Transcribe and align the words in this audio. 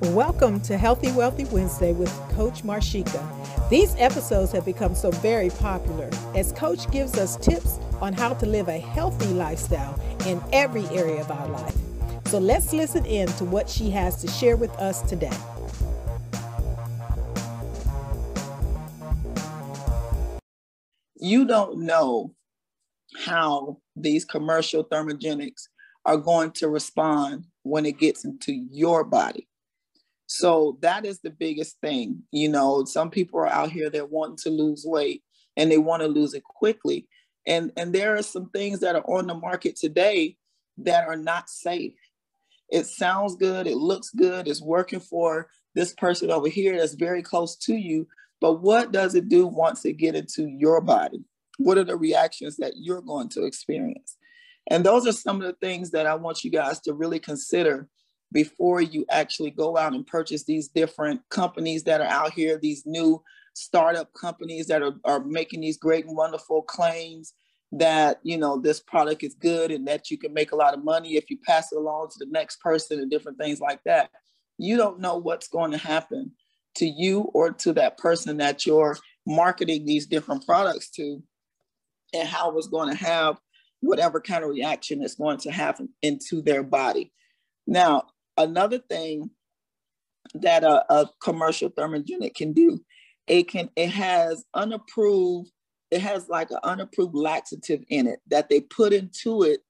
Welcome 0.00 0.60
to 0.62 0.76
Healthy 0.76 1.12
Wealthy 1.12 1.44
Wednesday 1.44 1.92
with 1.92 2.10
Coach 2.32 2.64
Marshika. 2.64 3.70
These 3.70 3.94
episodes 3.96 4.50
have 4.50 4.64
become 4.64 4.92
so 4.92 5.12
very 5.12 5.50
popular 5.50 6.10
as 6.34 6.50
Coach 6.50 6.90
gives 6.90 7.16
us 7.16 7.36
tips 7.36 7.78
on 8.00 8.12
how 8.12 8.34
to 8.34 8.44
live 8.46 8.68
a 8.68 8.78
healthy 8.78 9.32
lifestyle 9.32 9.98
in 10.26 10.42
every 10.52 10.84
area 10.86 11.20
of 11.20 11.30
our 11.30 11.48
life. 11.48 11.76
So 12.26 12.40
let's 12.40 12.72
listen 12.72 13.06
in 13.06 13.28
to 13.34 13.44
what 13.44 13.68
she 13.68 13.88
has 13.90 14.20
to 14.22 14.28
share 14.28 14.56
with 14.56 14.72
us 14.80 15.00
today. 15.02 15.30
You 21.14 21.46
don't 21.46 21.82
know 21.82 22.34
how 23.24 23.78
these 23.94 24.24
commercial 24.24 24.82
thermogenics 24.84 25.68
are 26.04 26.16
going 26.16 26.50
to 26.52 26.68
respond 26.68 27.44
when 27.62 27.86
it 27.86 27.98
gets 27.98 28.24
into 28.24 28.52
your 28.52 29.04
body. 29.04 29.46
So 30.26 30.78
that 30.80 31.04
is 31.04 31.20
the 31.20 31.30
biggest 31.30 31.80
thing. 31.80 32.22
You 32.32 32.48
know, 32.48 32.84
some 32.84 33.10
people 33.10 33.40
are 33.40 33.48
out 33.48 33.70
here 33.70 33.90
that 33.90 34.10
want 34.10 34.38
to 34.38 34.50
lose 34.50 34.84
weight 34.86 35.22
and 35.56 35.70
they 35.70 35.78
want 35.78 36.02
to 36.02 36.08
lose 36.08 36.34
it 36.34 36.44
quickly. 36.44 37.06
And 37.46 37.72
and 37.76 37.92
there 37.92 38.16
are 38.16 38.22
some 38.22 38.50
things 38.50 38.80
that 38.80 38.96
are 38.96 39.04
on 39.06 39.26
the 39.26 39.34
market 39.34 39.76
today 39.76 40.36
that 40.78 41.06
are 41.06 41.16
not 41.16 41.50
safe. 41.50 41.94
It 42.70 42.86
sounds 42.86 43.36
good, 43.36 43.66
it 43.66 43.76
looks 43.76 44.10
good, 44.10 44.48
it's 44.48 44.62
working 44.62 45.00
for 45.00 45.48
this 45.74 45.92
person 45.92 46.30
over 46.30 46.48
here 46.48 46.78
that's 46.78 46.94
very 46.94 47.22
close 47.22 47.56
to 47.56 47.74
you, 47.74 48.06
but 48.40 48.62
what 48.62 48.92
does 48.92 49.14
it 49.14 49.28
do 49.28 49.46
once 49.46 49.84
it 49.84 49.94
get 49.94 50.14
into 50.14 50.48
your 50.48 50.80
body? 50.80 51.24
What 51.58 51.78
are 51.78 51.84
the 51.84 51.96
reactions 51.96 52.56
that 52.56 52.74
you're 52.76 53.02
going 53.02 53.28
to 53.30 53.44
experience? 53.44 54.16
And 54.70 54.84
those 54.84 55.06
are 55.06 55.12
some 55.12 55.40
of 55.40 55.46
the 55.46 55.52
things 55.54 55.90
that 55.90 56.06
I 56.06 56.14
want 56.14 56.42
you 56.42 56.50
guys 56.50 56.80
to 56.80 56.94
really 56.94 57.18
consider 57.18 57.88
before 58.34 58.82
you 58.82 59.06
actually 59.10 59.52
go 59.52 59.78
out 59.78 59.94
and 59.94 60.06
purchase 60.06 60.44
these 60.44 60.68
different 60.68 61.22
companies 61.30 61.84
that 61.84 62.00
are 62.02 62.08
out 62.08 62.32
here, 62.32 62.58
these 62.60 62.82
new 62.84 63.22
startup 63.54 64.12
companies 64.20 64.66
that 64.66 64.82
are, 64.82 64.96
are 65.04 65.24
making 65.24 65.60
these 65.60 65.78
great 65.78 66.04
and 66.04 66.16
wonderful 66.16 66.60
claims 66.60 67.32
that 67.70 68.20
you 68.22 68.36
know 68.36 68.60
this 68.60 68.80
product 68.80 69.22
is 69.22 69.34
good 69.34 69.70
and 69.70 69.86
that 69.86 70.10
you 70.10 70.18
can 70.18 70.34
make 70.34 70.52
a 70.52 70.56
lot 70.56 70.74
of 70.74 70.84
money 70.84 71.16
if 71.16 71.30
you 71.30 71.38
pass 71.46 71.72
it 71.72 71.78
along 71.78 72.08
to 72.08 72.16
the 72.18 72.30
next 72.30 72.60
person 72.60 72.98
and 73.00 73.10
different 73.10 73.38
things 73.38 73.60
like 73.60 73.80
that. 73.84 74.10
You 74.58 74.76
don't 74.76 75.00
know 75.00 75.16
what's 75.16 75.48
going 75.48 75.70
to 75.70 75.78
happen 75.78 76.32
to 76.76 76.86
you 76.86 77.20
or 77.34 77.52
to 77.52 77.72
that 77.72 77.98
person 77.98 78.36
that 78.38 78.66
you're 78.66 78.98
marketing 79.26 79.86
these 79.86 80.06
different 80.06 80.44
products 80.44 80.90
to 80.90 81.22
and 82.12 82.28
how 82.28 82.56
it's 82.58 82.66
going 82.66 82.90
to 82.90 82.96
have 82.96 83.38
whatever 83.80 84.20
kind 84.20 84.42
of 84.42 84.50
reaction 84.50 85.02
it's 85.02 85.14
going 85.14 85.38
to 85.38 85.50
have 85.50 85.80
into 86.02 86.42
their 86.42 86.62
body. 86.62 87.12
Now 87.66 88.04
another 88.36 88.78
thing 88.78 89.30
that 90.34 90.64
a, 90.64 90.84
a 90.92 91.08
commercial 91.22 91.70
thermogenic 91.70 92.34
can 92.34 92.52
do, 92.52 92.80
it 93.26 93.48
can 93.48 93.70
it 93.76 93.90
has 93.90 94.44
unapproved, 94.54 95.50
it 95.90 96.00
has 96.00 96.28
like 96.28 96.50
an 96.50 96.58
unapproved 96.64 97.14
laxative 97.14 97.82
in 97.88 98.06
it 98.06 98.20
that 98.28 98.48
they 98.48 98.60
put 98.60 98.92
into 98.92 99.42
it 99.42 99.60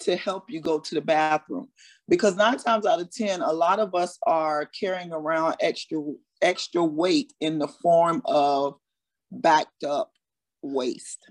to 0.00 0.16
help 0.16 0.44
you 0.48 0.60
go 0.60 0.78
to 0.78 0.94
the 0.94 1.00
bathroom. 1.00 1.68
Because 2.08 2.36
nine 2.36 2.58
times 2.58 2.86
out 2.86 3.00
of 3.00 3.10
10, 3.10 3.42
a 3.42 3.52
lot 3.52 3.80
of 3.80 3.94
us 3.94 4.18
are 4.26 4.66
carrying 4.66 5.12
around 5.12 5.56
extra 5.60 6.00
extra 6.40 6.84
weight 6.84 7.32
in 7.40 7.58
the 7.58 7.68
form 7.68 8.22
of 8.24 8.74
backed 9.30 9.84
up 9.84 10.12
waste. 10.62 11.30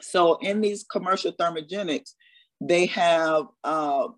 So 0.00 0.36
in 0.36 0.60
these 0.60 0.84
commercial 0.84 1.32
thermogenics, 1.32 2.12
they 2.60 2.86
have 2.86 3.46
uh, 3.64 4.08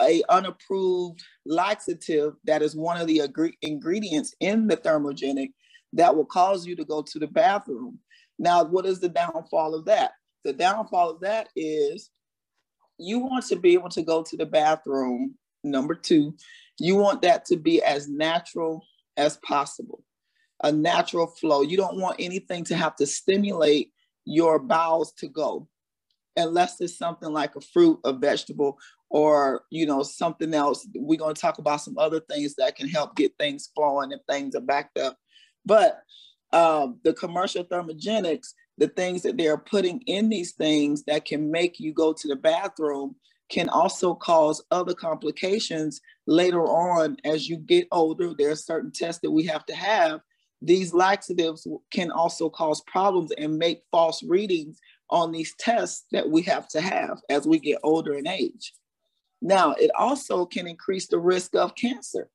a 0.00 0.22
unapproved 0.28 1.22
laxative 1.46 2.34
that 2.44 2.62
is 2.62 2.76
one 2.76 3.00
of 3.00 3.06
the 3.06 3.22
ingredients 3.62 4.34
in 4.40 4.66
the 4.66 4.76
thermogenic 4.76 5.52
that 5.92 6.14
will 6.14 6.24
cause 6.24 6.66
you 6.66 6.76
to 6.76 6.84
go 6.84 7.02
to 7.02 7.18
the 7.18 7.26
bathroom. 7.26 7.98
Now, 8.38 8.64
what 8.64 8.86
is 8.86 9.00
the 9.00 9.08
downfall 9.08 9.74
of 9.74 9.86
that? 9.86 10.12
The 10.44 10.52
downfall 10.52 11.10
of 11.10 11.20
that 11.20 11.48
is 11.56 12.10
you 12.98 13.18
want 13.20 13.46
to 13.46 13.56
be 13.56 13.74
able 13.74 13.88
to 13.90 14.02
go 14.02 14.22
to 14.22 14.36
the 14.36 14.46
bathroom. 14.46 15.34
Number 15.64 15.94
two, 15.94 16.36
you 16.78 16.96
want 16.96 17.22
that 17.22 17.44
to 17.46 17.56
be 17.56 17.82
as 17.82 18.08
natural 18.08 18.84
as 19.16 19.36
possible, 19.38 20.04
a 20.62 20.70
natural 20.70 21.26
flow. 21.26 21.62
You 21.62 21.76
don't 21.76 22.00
want 22.00 22.16
anything 22.20 22.64
to 22.64 22.76
have 22.76 22.94
to 22.96 23.06
stimulate 23.06 23.92
your 24.24 24.58
bowels 24.58 25.12
to 25.14 25.26
go 25.26 25.68
unless 26.36 26.80
it's 26.80 26.96
something 26.96 27.32
like 27.32 27.56
a 27.56 27.60
fruit, 27.60 27.98
a 28.04 28.12
vegetable, 28.12 28.78
or 29.10 29.62
you 29.70 29.86
know 29.86 30.02
something 30.02 30.52
else 30.52 30.86
we're 30.94 31.18
going 31.18 31.34
to 31.34 31.40
talk 31.40 31.58
about 31.58 31.80
some 31.80 31.96
other 31.96 32.20
things 32.20 32.54
that 32.56 32.76
can 32.76 32.88
help 32.88 33.16
get 33.16 33.32
things 33.38 33.70
flowing 33.74 34.12
if 34.12 34.20
things 34.28 34.54
are 34.54 34.60
backed 34.60 34.98
up. 34.98 35.16
But 35.64 36.00
um, 36.52 36.98
the 37.04 37.12
commercial 37.12 37.64
thermogenics 37.64 38.48
the 38.78 38.88
things 38.88 39.22
that 39.22 39.36
they're 39.36 39.58
putting 39.58 40.00
in 40.06 40.28
these 40.28 40.52
things 40.52 41.02
that 41.04 41.24
can 41.24 41.50
make 41.50 41.78
you 41.78 41.92
go 41.92 42.12
to 42.12 42.28
the 42.28 42.36
bathroom 42.36 43.16
can 43.50 43.68
also 43.68 44.14
cause 44.14 44.62
other 44.70 44.94
complications 44.94 46.00
later 46.26 46.62
on 46.62 47.16
as 47.24 47.48
you 47.48 47.56
get 47.56 47.88
older. 47.90 48.32
There 48.38 48.50
are 48.50 48.56
certain 48.56 48.92
tests 48.92 49.20
that 49.22 49.30
we 49.30 49.44
have 49.46 49.66
to 49.66 49.74
have. 49.74 50.20
These 50.62 50.94
laxatives 50.94 51.66
can 51.92 52.10
also 52.10 52.50
cause 52.50 52.82
problems 52.86 53.32
and 53.32 53.58
make 53.58 53.82
false 53.90 54.22
readings 54.22 54.78
on 55.10 55.32
these 55.32 55.54
tests 55.58 56.04
that 56.12 56.28
we 56.28 56.42
have 56.42 56.68
to 56.68 56.80
have 56.80 57.18
as 57.30 57.46
we 57.46 57.58
get 57.58 57.78
older 57.82 58.14
in 58.14 58.28
age 58.28 58.72
now, 59.40 59.72
it 59.72 59.90
also 59.96 60.46
can 60.46 60.66
increase 60.66 61.06
the 61.06 61.18
risk 61.18 61.54
of 61.54 61.74
cancer. 61.74 62.28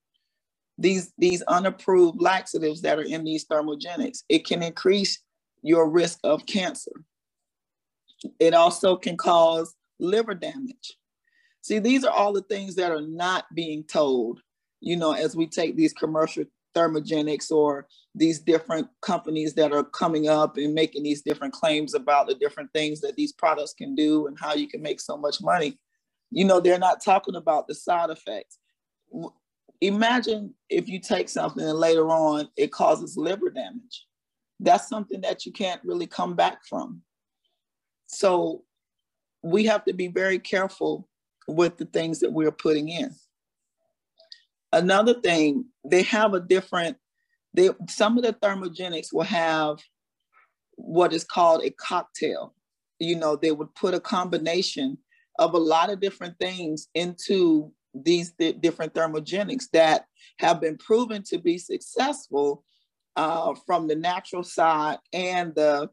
These, 0.77 1.13
these 1.17 1.41
unapproved 1.43 2.21
laxatives 2.21 2.81
that 2.81 2.97
are 2.97 3.03
in 3.03 3.23
these 3.23 3.45
thermogenics, 3.45 4.23
it 4.29 4.45
can 4.45 4.63
increase 4.63 5.19
your 5.61 5.89
risk 5.89 6.19
of 6.23 6.45
cancer. 6.45 6.91
It 8.39 8.53
also 8.53 8.95
can 8.95 9.17
cause 9.17 9.75
liver 9.99 10.33
damage. 10.33 10.97
See, 11.61 11.79
these 11.79 12.03
are 12.03 12.13
all 12.13 12.33
the 12.33 12.41
things 12.41 12.75
that 12.75 12.91
are 12.91 13.01
not 13.01 13.45
being 13.53 13.83
told, 13.83 14.41
you 14.81 14.95
know, 14.95 15.11
as 15.13 15.35
we 15.35 15.47
take 15.47 15.75
these 15.75 15.93
commercial 15.93 16.45
thermogenics 16.75 17.51
or 17.51 17.87
these 18.15 18.39
different 18.39 18.87
companies 19.01 19.53
that 19.53 19.71
are 19.71 19.83
coming 19.83 20.27
up 20.27 20.57
and 20.57 20.73
making 20.73 21.03
these 21.03 21.21
different 21.21 21.53
claims 21.53 21.93
about 21.93 22.27
the 22.27 22.35
different 22.35 22.71
things 22.73 22.99
that 23.01 23.15
these 23.15 23.31
products 23.31 23.73
can 23.73 23.93
do 23.93 24.27
and 24.27 24.37
how 24.39 24.53
you 24.53 24.67
can 24.67 24.81
make 24.81 24.99
so 24.99 25.15
much 25.15 25.41
money 25.41 25.77
you 26.33 26.45
know, 26.45 26.59
they're 26.59 26.79
not 26.79 27.03
talking 27.03 27.35
about 27.35 27.67
the 27.67 27.75
side 27.75 28.09
effects. 28.09 28.57
Imagine 29.81 30.53
if 30.69 30.89
you 30.89 30.99
take 30.99 31.29
something 31.29 31.63
and 31.63 31.77
later 31.77 32.09
on 32.09 32.49
it 32.57 32.71
causes 32.71 33.15
liver 33.17 33.51
damage. 33.51 34.07
That's 34.59 34.87
something 34.87 35.21
that 35.21 35.45
you 35.45 35.51
can't 35.51 35.81
really 35.83 36.07
come 36.07 36.35
back 36.35 36.65
from. 36.67 37.01
So 38.07 38.63
we 39.43 39.65
have 39.65 39.85
to 39.85 39.93
be 39.93 40.07
very 40.07 40.39
careful 40.39 41.07
with 41.47 41.77
the 41.77 41.85
things 41.85 42.19
that 42.21 42.33
we're 42.33 42.51
putting 42.51 42.89
in. 42.89 43.13
Another 44.71 45.13
thing, 45.13 45.65
they 45.85 46.01
have 46.03 46.33
a 46.33 46.39
different, 46.39 46.97
they 47.53 47.69
some 47.89 48.17
of 48.17 48.23
the 48.23 48.33
thermogenics 48.33 49.13
will 49.13 49.23
have 49.23 49.77
what 50.75 51.13
is 51.13 51.23
called 51.23 51.63
a 51.63 51.69
cocktail. 51.69 52.55
You 52.97 53.17
know, 53.17 53.35
they 53.35 53.51
would 53.51 53.75
put 53.75 53.93
a 53.93 53.99
combination 53.99 54.97
of 55.39 55.53
a 55.53 55.57
lot 55.57 55.89
of 55.89 55.99
different 55.99 56.37
things 56.39 56.87
into 56.93 57.71
these 57.93 58.31
th- 58.33 58.59
different 58.61 58.93
thermogenics 58.93 59.69
that 59.73 60.05
have 60.39 60.59
been 60.59 60.77
proven 60.77 61.23
to 61.23 61.37
be 61.37 61.57
successful 61.57 62.63
uh, 63.15 63.53
from 63.65 63.87
the 63.87 63.95
natural 63.95 64.43
side 64.43 64.97
and 65.11 65.53
the 65.55 65.89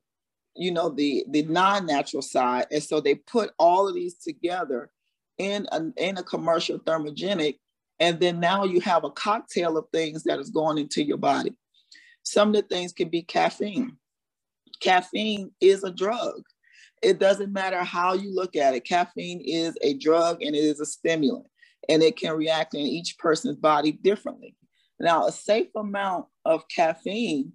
you 0.56 0.72
know 0.72 0.88
the 0.88 1.24
the 1.30 1.42
non-natural 1.42 2.22
side. 2.22 2.66
And 2.70 2.82
so 2.82 3.00
they 3.00 3.14
put 3.14 3.52
all 3.58 3.88
of 3.88 3.94
these 3.94 4.16
together 4.16 4.90
in 5.38 5.66
a, 5.72 5.82
in 5.97 6.18
a 6.18 6.22
commercial 6.22 6.78
thermogenic. 6.78 7.59
And 7.98 8.18
then 8.18 8.41
now 8.41 8.65
you 8.65 8.80
have 8.80 9.04
a 9.04 9.10
cocktail 9.10 9.76
of 9.76 9.86
things 9.92 10.24
that 10.24 10.38
is 10.38 10.50
going 10.50 10.78
into 10.78 11.03
your 11.03 11.18
body. 11.18 11.54
Some 12.22 12.48
of 12.48 12.54
the 12.54 12.62
things 12.62 12.92
can 12.92 13.09
be 13.09 13.22
caffeine. 13.22 13.97
Caffeine 14.80 15.50
is 15.60 15.84
a 15.84 15.91
drug 15.91 16.42
it 17.02 17.18
doesn't 17.18 17.52
matter 17.52 17.82
how 17.82 18.14
you 18.14 18.34
look 18.34 18.56
at 18.56 18.74
it. 18.74 18.84
Caffeine 18.84 19.41
is 19.41 19.76
a 19.82 19.94
drug 19.94 20.42
and 20.42 20.54
it 20.54 20.58
is 20.58 20.80
a 20.80 20.86
stimulant, 20.86 21.47
and 21.88 22.02
it 22.02 22.16
can 22.16 22.36
react 22.36 22.74
in 22.74 22.80
each 22.80 23.16
person's 23.18 23.56
body 23.56 23.92
differently. 23.92 24.56
Now, 24.98 25.26
a 25.26 25.32
safe 25.32 25.68
amount 25.76 26.26
of 26.44 26.64
caffeine 26.74 27.52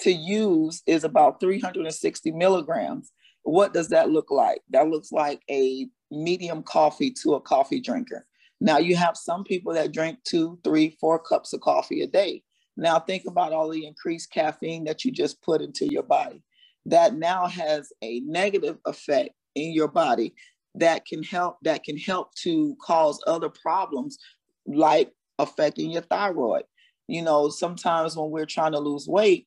to 0.00 0.12
use 0.12 0.82
is 0.86 1.04
about 1.04 1.40
360 1.40 2.32
milligrams. 2.32 3.10
What 3.42 3.72
does 3.72 3.88
that 3.88 4.10
look 4.10 4.30
like? 4.30 4.60
That 4.70 4.88
looks 4.88 5.10
like 5.10 5.40
a 5.50 5.88
medium 6.10 6.62
coffee 6.62 7.12
to 7.22 7.34
a 7.34 7.40
coffee 7.40 7.80
drinker. 7.80 8.26
Now, 8.60 8.78
you 8.78 8.94
have 8.96 9.16
some 9.16 9.42
people 9.44 9.72
that 9.72 9.92
drink 9.92 10.18
two, 10.24 10.58
three, 10.64 10.96
four 11.00 11.18
cups 11.18 11.52
of 11.54 11.60
coffee 11.60 12.02
a 12.02 12.06
day. 12.06 12.42
Now, 12.76 13.00
think 13.00 13.24
about 13.26 13.52
all 13.52 13.70
the 13.70 13.86
increased 13.86 14.30
caffeine 14.30 14.84
that 14.84 15.04
you 15.04 15.12
just 15.12 15.40
put 15.42 15.62
into 15.62 15.90
your 15.90 16.02
body 16.02 16.42
that 16.86 17.14
now 17.14 17.46
has 17.46 17.92
a 18.02 18.20
negative 18.20 18.78
effect 18.86 19.30
in 19.54 19.72
your 19.72 19.88
body 19.88 20.34
that 20.74 21.04
can 21.06 21.22
help 21.22 21.58
that 21.62 21.84
can 21.84 21.96
help 21.96 22.34
to 22.34 22.76
cause 22.80 23.22
other 23.26 23.48
problems 23.48 24.18
like 24.66 25.12
affecting 25.38 25.90
your 25.90 26.02
thyroid. 26.02 26.64
You 27.08 27.22
know, 27.22 27.48
sometimes 27.48 28.16
when 28.16 28.30
we're 28.30 28.46
trying 28.46 28.72
to 28.72 28.78
lose 28.78 29.06
weight, 29.08 29.46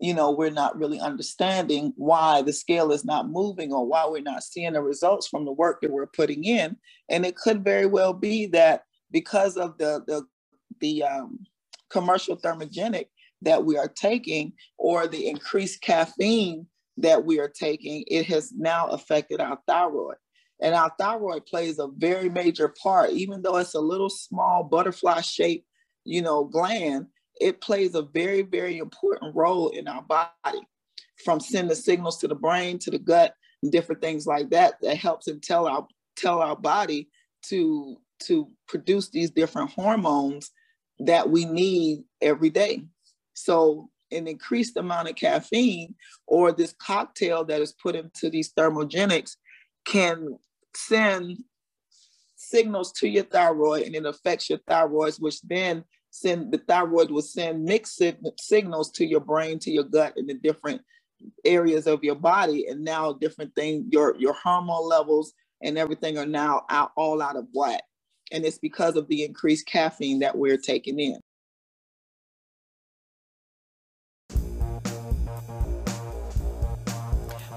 you 0.00 0.12
know, 0.12 0.30
we're 0.30 0.50
not 0.50 0.76
really 0.76 1.00
understanding 1.00 1.92
why 1.96 2.42
the 2.42 2.52
scale 2.52 2.92
is 2.92 3.04
not 3.04 3.30
moving 3.30 3.72
or 3.72 3.86
why 3.86 4.06
we're 4.06 4.22
not 4.22 4.42
seeing 4.42 4.72
the 4.72 4.82
results 4.82 5.28
from 5.28 5.44
the 5.44 5.52
work 5.52 5.80
that 5.80 5.90
we're 5.90 6.06
putting 6.06 6.44
in. 6.44 6.76
And 7.08 7.24
it 7.24 7.36
could 7.36 7.64
very 7.64 7.86
well 7.86 8.12
be 8.12 8.46
that 8.46 8.82
because 9.10 9.56
of 9.56 9.78
the 9.78 10.02
the 10.06 10.26
the 10.80 11.04
um, 11.04 11.38
commercial 11.88 12.36
thermogenic 12.36 13.06
that 13.42 13.64
we 13.64 13.76
are 13.76 13.88
taking 13.88 14.52
or 14.78 15.06
the 15.06 15.28
increased 15.28 15.80
caffeine 15.82 16.66
that 16.98 17.24
we 17.24 17.38
are 17.38 17.48
taking, 17.48 18.04
it 18.06 18.26
has 18.26 18.52
now 18.52 18.86
affected 18.88 19.40
our 19.40 19.58
thyroid. 19.66 20.16
And 20.60 20.74
our 20.74 20.90
thyroid 20.98 21.44
plays 21.44 21.78
a 21.78 21.88
very 21.88 22.30
major 22.30 22.72
part, 22.82 23.10
even 23.10 23.42
though 23.42 23.56
it's 23.56 23.74
a 23.74 23.80
little 23.80 24.08
small 24.08 24.64
butterfly 24.64 25.20
shaped, 25.20 25.66
you 26.04 26.22
know, 26.22 26.44
gland, 26.44 27.06
it 27.40 27.60
plays 27.60 27.94
a 27.94 28.02
very, 28.02 28.42
very 28.42 28.78
important 28.78 29.34
role 29.34 29.68
in 29.68 29.86
our 29.86 30.02
body 30.02 30.60
from 31.24 31.40
sending 31.40 31.76
signals 31.76 32.18
to 32.18 32.28
the 32.28 32.34
brain, 32.34 32.78
to 32.78 32.90
the 32.90 32.98
gut, 32.98 33.34
and 33.62 33.72
different 33.72 34.00
things 34.00 34.26
like 34.26 34.50
that, 34.50 34.74
that 34.80 34.96
helps 34.96 35.28
and 35.28 35.42
tell 35.42 35.66
our 35.66 35.86
tell 36.16 36.40
our 36.40 36.56
body 36.56 37.08
to 37.42 37.96
to 38.24 38.48
produce 38.68 39.10
these 39.10 39.30
different 39.30 39.70
hormones 39.70 40.50
that 41.00 41.28
we 41.28 41.44
need 41.44 42.04
every 42.22 42.50
day. 42.50 42.82
So 43.36 43.90
an 44.10 44.26
increased 44.26 44.76
amount 44.76 45.08
of 45.08 45.16
caffeine 45.16 45.94
or 46.26 46.52
this 46.52 46.74
cocktail 46.80 47.44
that 47.44 47.60
is 47.60 47.72
put 47.72 47.94
into 47.94 48.30
these 48.30 48.52
thermogenics 48.52 49.36
can 49.84 50.38
send 50.74 51.38
signals 52.36 52.92
to 52.92 53.08
your 53.08 53.24
thyroid 53.24 53.82
and 53.82 53.94
it 53.94 54.06
affects 54.06 54.48
your 54.48 54.58
thyroids, 54.60 55.20
which 55.20 55.40
then 55.42 55.84
send 56.10 56.50
the 56.52 56.58
thyroid 56.58 57.10
will 57.10 57.22
send 57.22 57.64
mixed 57.64 58.02
signals 58.38 58.90
to 58.92 59.04
your 59.04 59.20
brain, 59.20 59.58
to 59.58 59.70
your 59.70 59.84
gut, 59.84 60.14
and 60.16 60.28
the 60.28 60.34
different 60.34 60.80
areas 61.44 61.86
of 61.86 62.02
your 62.02 62.14
body. 62.14 62.66
And 62.68 62.84
now 62.84 63.12
different 63.12 63.54
things, 63.54 63.86
your 63.90 64.16
your 64.18 64.34
hormone 64.34 64.88
levels 64.88 65.34
and 65.62 65.76
everything 65.76 66.16
are 66.18 66.26
now 66.26 66.64
out 66.70 66.92
all 66.96 67.20
out 67.20 67.36
of 67.36 67.46
whack. 67.52 67.82
And 68.32 68.44
it's 68.44 68.58
because 68.58 68.96
of 68.96 69.08
the 69.08 69.24
increased 69.24 69.66
caffeine 69.66 70.20
that 70.20 70.36
we're 70.36 70.58
taking 70.58 70.98
in. 70.98 71.20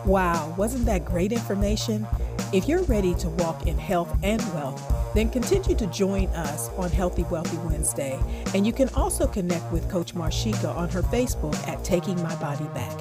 Wow, 0.10 0.56
wasn't 0.58 0.86
that 0.88 1.06
great 1.06 1.32
information? 1.32 2.08
If 2.52 2.68
you're 2.68 2.82
ready 2.86 3.14
to 3.14 3.30
walk 3.30 3.68
in 3.68 3.78
health 3.78 4.12
and 4.24 4.42
wealth, 4.56 4.82
then 5.14 5.30
continue 5.30 5.76
to 5.76 5.86
join 5.86 6.30
us 6.30 6.70
on 6.78 6.90
Healthy 6.90 7.26
Wealthy 7.30 7.58
Wednesday. 7.58 8.20
And 8.56 8.66
you 8.66 8.74
can 8.74 8.90
also 8.96 9.28
connect 9.28 9.72
with 9.72 9.88
Coach 9.88 10.16
Marshika 10.16 10.76
on 10.76 10.90
her 10.90 11.04
Facebook 11.04 11.56
at 11.68 11.84
Taking 11.84 12.20
My 12.24 12.34
Body 12.38 12.66
Back. 12.74 13.00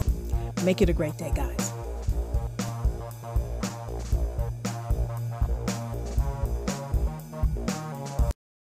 Make 0.64 0.82
it 0.82 0.90
a 0.90 0.92
great 0.92 1.16
day, 1.16 1.32
guys. 1.34 1.77